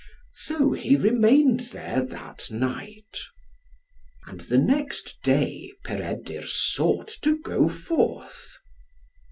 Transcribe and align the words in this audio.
So 0.33 0.71
he 0.71 0.95
remained 0.95 1.59
there 1.69 2.03
that 2.03 2.49
night. 2.49 3.19
And 4.25 4.39
the 4.41 4.57
next 4.57 5.19
day 5.21 5.71
Peredur 5.83 6.47
sought 6.47 7.09
to 7.21 7.37
go 7.37 7.69
forth. 7.69 8.57